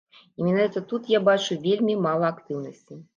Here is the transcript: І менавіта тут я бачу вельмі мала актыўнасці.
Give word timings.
І 0.39 0.45
менавіта 0.45 0.81
тут 0.91 1.09
я 1.13 1.19
бачу 1.27 1.57
вельмі 1.67 1.99
мала 2.07 2.25
актыўнасці. 2.35 2.99